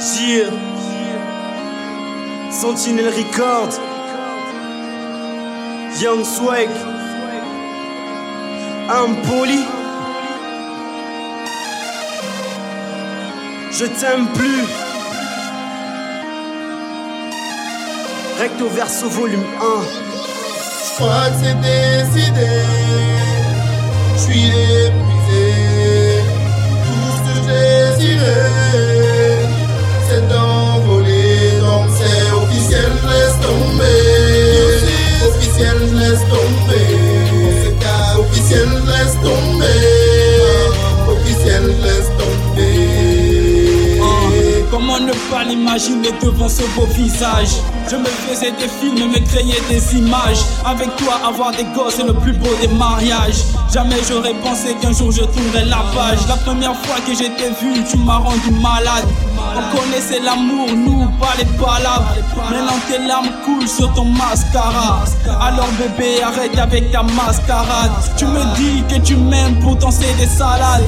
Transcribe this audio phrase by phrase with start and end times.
[0.00, 0.48] Yeah.
[2.50, 3.72] Sentinel Record.
[6.00, 6.70] Young Swag.
[8.88, 9.62] Impoli.
[13.70, 14.64] Je t'aime plus.
[18.38, 19.82] Recto verso volume 1.
[20.82, 22.48] Je crois que c'est décidé.
[24.14, 25.44] Je suis épuisé.
[26.86, 27.60] Tout ce que
[28.00, 28.89] j'ai
[38.50, 38.82] Officiel,
[39.62, 39.89] je
[45.50, 47.56] l'imaginer devant ce beau visage
[47.90, 50.42] Je me faisais des films, me créais des images.
[50.64, 53.42] Avec toi avoir des gosses c'est le plus beau des mariages.
[53.72, 56.20] Jamais j'aurais pensé qu'un jour je tournerais la page.
[56.28, 59.06] La première fois que j'ai t'ai vu, tu m'as rendu malade.
[59.56, 62.14] On connaissait l'amour, nous, pas les palabres.
[62.50, 65.00] Maintenant tes larmes coulent sur ton mascara
[65.40, 67.90] Alors bébé, arrête avec ta mascarade.
[68.16, 70.84] Tu me dis que tu m'aimes, pourtant c'est des salades.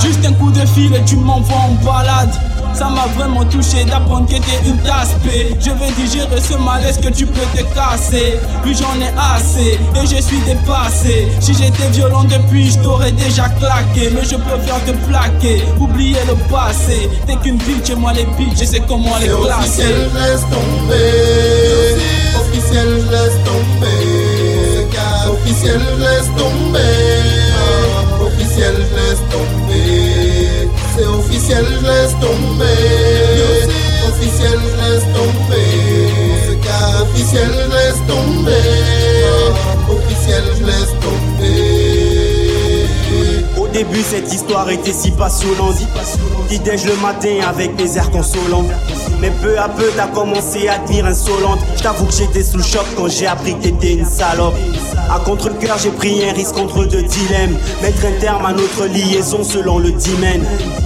[0.00, 2.34] Juste un coup de fil et tu m'envoies en balade
[2.76, 7.08] ça m'a vraiment touché d'apprendre que t'es une tasse Je vais digérer ce malaise que
[7.08, 8.38] tu peux te casser.
[8.62, 11.28] Puis j'en ai assez et je suis dépassé.
[11.40, 14.10] Si j'étais violent depuis, je t'aurais déjà claqué.
[14.14, 17.08] Mais je préfère te plaquer, oublier le passé.
[17.26, 19.82] T'es qu'une bitch et moi les bitches, je sais comment les classer.
[19.82, 21.16] Officiel, je laisse tomber.
[22.40, 23.96] Officiel, je laisse tomber.
[25.32, 27.05] Officiel, je laisse tomber.
[31.46, 32.66] Officiel, je laisse tomber.
[34.08, 35.70] Officiel, je laisse tomber.
[37.02, 38.68] Officiel, je laisse tomber.
[39.88, 42.06] Officiel, je laisse tomber.
[43.56, 45.76] Au début, cette histoire était si passionnante.
[46.64, 48.66] Déj le matin avec mes airs consolants?
[49.20, 51.60] Mais peu à peu, t'as commencé à devenir insolente.
[51.76, 54.54] J't'avoue que j'étais sous le choc quand j'ai appris que t'étais une salope.
[55.08, 57.56] À contre-cœur, j'ai pris un risque entre deux dilemmes.
[57.80, 60.42] Mettre un terme à notre liaison selon le dimen.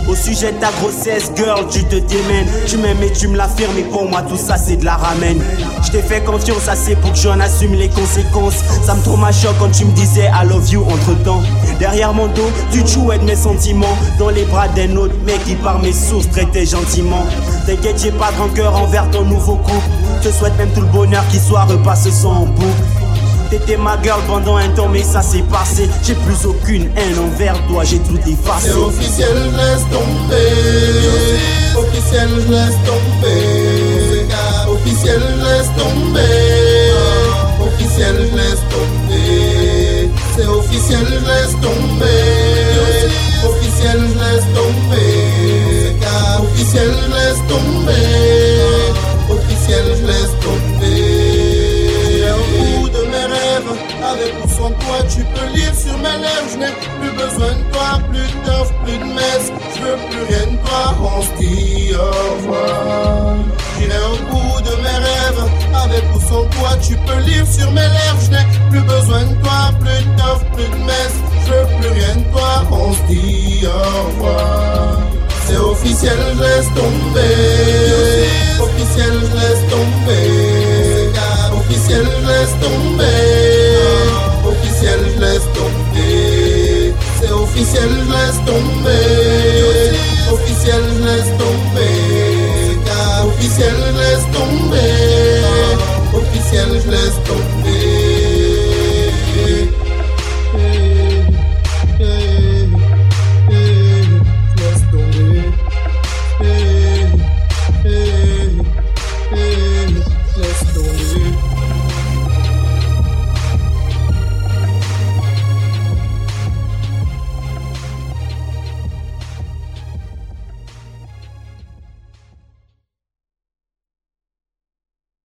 [0.08, 2.46] Au sujet de ta grossesse, girl, tu te démènes.
[2.66, 5.40] Tu m'aimes et tu me l'affirmes, et pour moi, tout ça, c'est de la ramène.
[5.82, 8.62] Je t'ai fait confiance assez pour que j'en assume les conséquences.
[8.84, 11.42] Ça me traumatisait quand tu me disais I love you entre temps.
[11.78, 13.96] Derrière mon dos, tu jouais de mes sentiments.
[14.18, 17.24] Dans les bras d'un autre mec qui, par mes sources, traitait gentiment.
[17.66, 19.88] T'inquiète, j'ai pas de rancœur envers ton nouveau couple.
[20.22, 23.09] Je te souhaite même tout le bonheur qui soit repasse sans boucle.
[23.50, 25.88] T'étais ma girl pendant un temps, mais ça s'est passé.
[26.04, 28.70] J'ai plus aucune haine envers toi, j'ai tout effacé.
[28.70, 31.50] C'est officiel, laisse tomber.
[31.76, 34.26] Officiel, laisse tomber.
[34.70, 36.92] Officiel, laisse tomber.
[37.60, 40.10] Officiel, laisse tomber.
[40.36, 42.22] C'est officiel, laisse tomber.
[43.48, 45.96] Officiel, laisse tomber.
[46.40, 48.09] Officiel, laisse tomber.
[55.20, 56.48] Tu peux lire sur mes lèvres.
[56.52, 59.52] Je n'ai plus besoin de toi, plus d'offres, plus de messe.
[59.74, 63.36] Je veux plus rien de toi, on se dit au revoir.
[63.78, 65.44] J'irai au bout de mes rêves,
[65.74, 68.20] avec ou sans toi, tu peux lire sur mes lèvres.
[68.24, 71.18] Je n'ai plus besoin de toi, plus d'offres, plus de messe.
[71.46, 74.98] Je veux plus rien de toi, on se dit au revoir.
[75.46, 77.36] C'est officiel, je laisse tomber.
[78.62, 81.12] Officiel, je laisse tomber.
[81.58, 82.99] Officiel, je laisse tomber.
[87.60, 88.96] Oficiales las tombe,
[90.32, 92.78] oficiales las tombe,
[93.26, 95.42] oficiales las tombe,
[96.14, 97.79] oficiales las tombe.